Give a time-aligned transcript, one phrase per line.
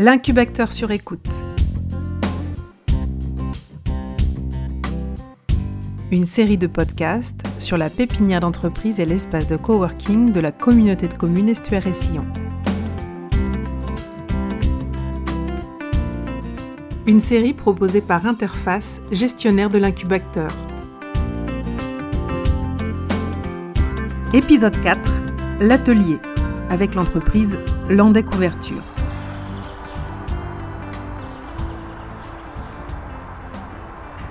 [0.00, 1.28] L'incubateur sur écoute.
[6.12, 11.08] Une série de podcasts sur la pépinière d'entreprise et l'espace de coworking de la communauté
[11.08, 12.24] de communes Estuaire et Sillon.
[17.08, 20.50] Une série proposée par Interface, gestionnaire de l'incubateur.
[24.32, 25.12] Épisode 4,
[25.58, 26.18] l'atelier,
[26.70, 27.56] avec l'entreprise
[27.90, 28.97] Landais Couverture.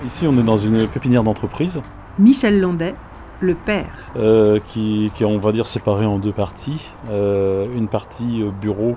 [0.08, 1.82] Ici, on est dans une pépinière d'entreprise
[2.18, 2.96] Michel Landais,
[3.42, 3.86] le père.
[4.16, 6.92] euh, qui, qui est, on va dire, séparée en deux parties.
[7.10, 8.96] Euh, une partie euh, bureau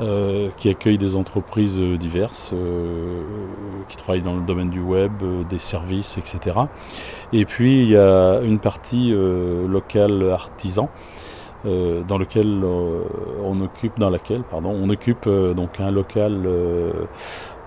[0.00, 2.52] euh, qui accueille des entreprises diverses,
[3.88, 5.12] qui travaillent dans le domaine du web,
[5.48, 6.58] des services, etc.
[7.32, 10.90] Et puis, il y a une partie locale artisan.
[11.66, 13.00] euh, dans lequel euh,
[13.42, 16.46] on occupe, dans laquelle, pardon, on occupe euh, donc un local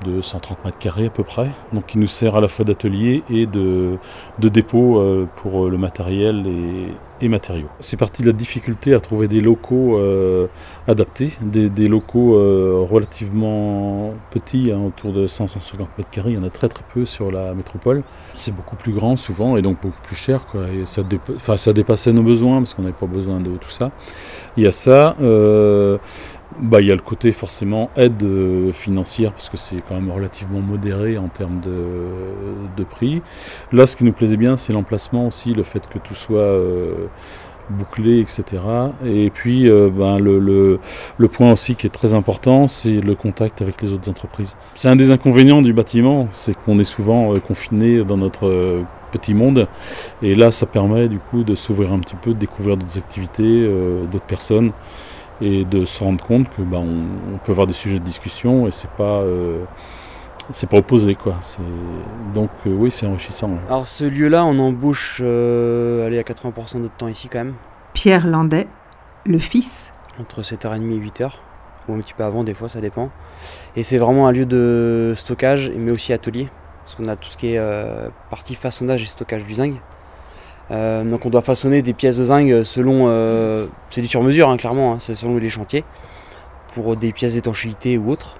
[0.05, 3.23] de 130 mètres carrés à peu près, donc qui nous sert à la fois d'atelier
[3.29, 3.97] et de,
[4.39, 7.67] de dépôt euh, pour euh, le matériel et, matériaux.
[7.79, 10.45] C'est parti de la difficulté à trouver des locaux euh,
[10.87, 12.33] adaptés, des, locaux
[12.85, 17.05] relativement petits, hein, autour de 100-150 mètres carrés, il y en a très très peu
[17.05, 18.03] sur la métropole.
[18.35, 20.41] C'est beaucoup plus grand souvent et donc beaucoup plus cher,
[20.85, 23.89] ça, dépassait nos besoins parce qu'on n'avait pas besoin de tout ça.
[24.55, 25.15] Il y a ça.
[26.59, 30.11] Bah, il y a le côté forcément aide euh, financière parce que c'est quand même
[30.11, 31.71] relativement modéré en termes de,
[32.75, 33.21] de prix.
[33.71, 37.07] Là, ce qui nous plaisait bien, c'est l'emplacement aussi, le fait que tout soit euh,
[37.69, 38.93] bouclé, etc.
[39.05, 40.79] Et puis, euh, ben, le, le-
[41.17, 44.55] le point aussi qui est très important, c'est le contact avec les autres entreprises.
[44.73, 48.81] C'est un des inconvénients du bâtiment, c'est qu'on est souvent confiné dans notre
[49.11, 49.67] petit monde.
[50.21, 53.69] Et là, ça permet du coup de s'ouvrir un petit peu, de découvrir d'autres activités,
[54.11, 54.71] d'autres personnes
[55.41, 56.99] et de se rendre compte que bah, on,
[57.33, 59.63] on peut avoir des sujets de discussion et c'est pas euh,
[60.51, 61.35] c'est pas opposé quoi.
[61.41, 61.61] C'est
[62.33, 63.49] donc euh, oui c'est enrichissant.
[63.49, 63.59] ouais.
[63.67, 67.55] Alors ce lieu-là, on embauche euh, allez, à 80% de notre temps ici quand même,
[67.93, 68.67] Pierre Landais,
[69.25, 69.91] le fils.
[70.19, 71.31] entre 7h30 et 8h,
[71.87, 73.09] ou un petit peu avant des fois, ça dépend.
[73.75, 76.47] Et c'est vraiment un lieu de stockage, mais aussi atelier,
[76.83, 79.75] parce qu'on a tout ce qui est euh, partie façonnage et stockage du zinc.
[80.69, 84.57] Euh, donc on doit façonner des pièces de zinc selon, euh, c'est du sur-mesure hein,
[84.57, 85.83] clairement, hein, c'est selon les chantiers,
[86.73, 88.37] pour des pièces d'étanchéité ou autres.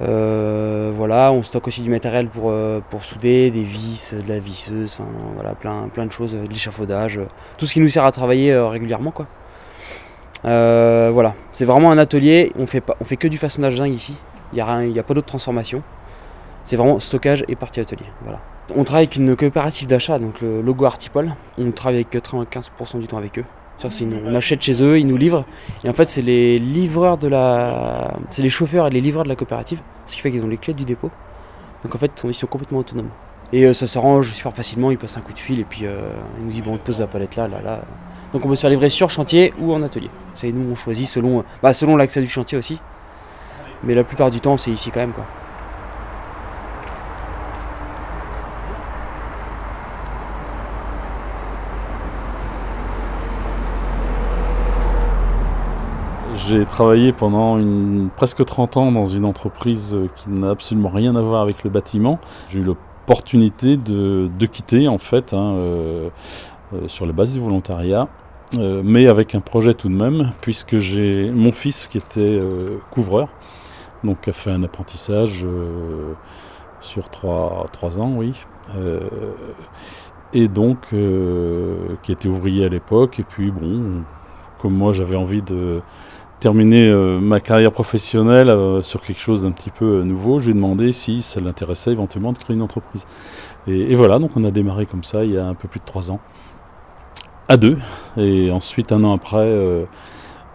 [0.00, 2.52] Euh, voilà, on stocke aussi du matériel pour,
[2.90, 4.98] pour souder, des vis, de la visseuse,
[5.34, 7.20] voilà, plein, plein de choses, de l'échafaudage,
[7.58, 9.26] tout ce qui nous sert à travailler régulièrement quoi.
[10.44, 14.16] Voilà, c'est vraiment un atelier, on fait, pas, on fait que du façonnage zinc ici,
[14.52, 15.82] il n'y a, a pas d'autre transformation.
[16.64, 18.06] C'est vraiment stockage et partie atelier.
[18.22, 18.38] Voilà.
[18.74, 21.34] On travaille avec une coopérative d'achat, donc le logo Artipol.
[21.58, 23.44] On travaille avec 95% du temps avec eux.
[24.24, 25.44] On achète chez eux, ils nous livrent.
[25.84, 28.14] Et en fait, c'est les livreurs de la.
[28.30, 29.80] C'est les chauffeurs et les livreurs de la coopérative.
[30.06, 31.10] Ce qui fait qu'ils ont les clés du dépôt.
[31.82, 33.10] Donc en fait, ils sont complètement autonomes.
[33.52, 36.10] Et euh, ça s'arrange super facilement, ils passent un coup de fil et puis euh,
[36.38, 37.82] ils nous disent bon, on te pose la palette là, là, là.
[38.32, 40.08] Donc on peut se faire livrer sur chantier ou en atelier.
[40.34, 42.80] C'est nous, on choisit selon, euh, bah, selon l'accès du chantier aussi.
[43.84, 45.26] Mais la plupart du temps, c'est ici quand même quoi.
[56.48, 57.60] J'ai travaillé pendant
[58.16, 61.70] presque 30 ans dans une entreprise euh, qui n'a absolument rien à voir avec le
[61.70, 62.18] bâtiment.
[62.48, 66.08] J'ai eu l'opportunité de, quitter en fait hein, euh,
[66.74, 68.08] euh, sur la base du volontariat.
[68.58, 72.38] Mais avec un projet tout de même, puisque j'ai mon fils qui était
[72.90, 73.30] couvreur,
[74.04, 75.46] donc a fait un apprentissage
[76.78, 78.44] sur trois, trois ans, oui.
[80.34, 80.94] Et donc,
[82.02, 84.02] qui était ouvrier à l'époque, et puis bon,
[84.58, 85.80] comme moi j'avais envie de
[86.42, 90.52] terminer euh, ma carrière professionnelle euh, sur quelque chose d'un petit peu euh, nouveau, j'ai
[90.52, 93.06] demandé si ça l'intéressait éventuellement de créer une entreprise.
[93.68, 95.84] Et, voilà, donc on a démarré comme ça il y a un peu plus de
[95.84, 96.18] trois ans,
[97.48, 97.78] à deux.
[98.16, 99.86] Et ensuite, un an après,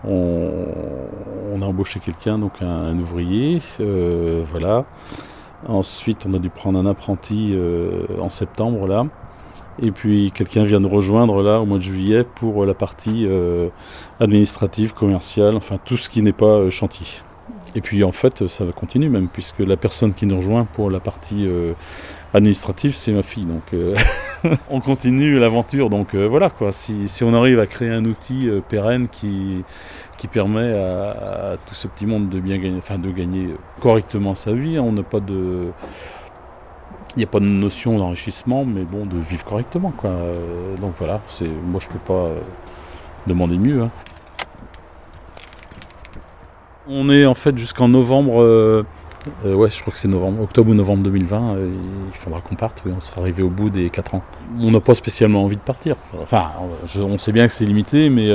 [0.04, 4.84] on, a embauché quelqu'un, donc un, un ouvrier, voilà.
[5.70, 7.58] Ensuite, on a dû prendre un apprenti
[8.20, 9.06] en septembre là.
[9.82, 13.70] Et puis quelqu'un vient nous rejoindre là au mois de juillet pour la partie euh,
[14.20, 17.08] administrative, commerciale, enfin tout ce qui n'est pas euh, chantier.
[17.76, 20.90] Et puis en fait ça va continuer même puisque la personne qui nous rejoint pour
[20.90, 21.74] la partie euh,
[22.34, 23.46] administrative c'est ma fille.
[23.46, 23.94] Donc euh,
[24.70, 25.90] on continue l'aventure.
[25.90, 29.64] Donc euh, voilà quoi, si, on arrive à créer un outil euh, pérenne qui,
[30.18, 33.50] qui permet à, à tout ce petit monde de bien gagner, enfin de gagner
[33.80, 35.68] correctement sa vie, hein, on n'a pas de
[37.18, 40.12] il n'y a pas de notion d'enrichissement, mais bon, de vivre correctement, quoi.
[40.12, 42.40] Euh, donc voilà, c'est, moi je peux pas euh,
[43.26, 43.82] demander mieux.
[43.82, 43.90] hein.
[46.88, 48.84] On est en fait jusqu'en novembre, euh,
[49.44, 51.72] ouais je crois que c'est novembre, octobre ou novembre 2020, euh,
[52.14, 54.22] il faudra qu'on parte, oui, on sera arrivé au bout des 4 ans.
[54.60, 55.96] On n'a pas spécialement envie de partir.
[56.22, 56.52] Enfin,
[57.00, 58.30] on sait bien que c'est limité, mais,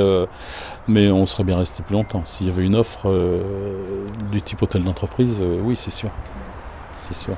[0.89, 2.25] mais on serait bien resté plus longtemps.
[2.25, 3.09] S'il y avait une offre
[4.29, 6.09] du type hôtel d'entreprise, oui c'est sûr.
[6.97, 7.35] C'est sûr.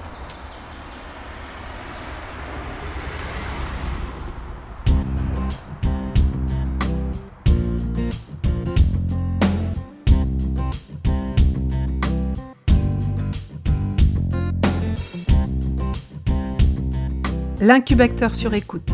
[17.68, 18.92] L'incubateur sur écoute.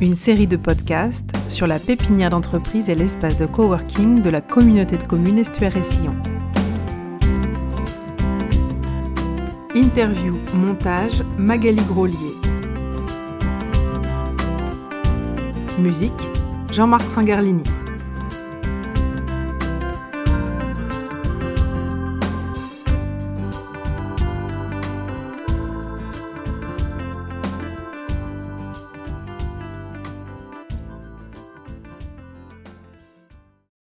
[0.00, 4.96] Une série de podcasts sur la pépinière d'entreprise et l'espace de coworking de la communauté
[4.96, 6.16] de communes Estuaire et Sillon.
[9.74, 12.16] Interview, montage, Magali Grolier.
[15.80, 16.12] Musique,
[16.70, 17.64] Jean-Marc Sangarlini.